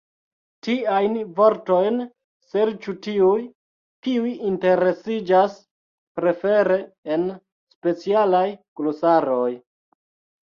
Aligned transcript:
Tiajn 0.67 1.17
vortojn 1.39 1.97
serĉu 2.53 2.93
tiuj, 3.07 3.43
kiuj 4.07 4.31
interesiĝas, 4.51 5.59
prefere 6.21 6.79
en 7.17 7.27
specialaj 7.75 8.45
glosaroj. 8.81 9.51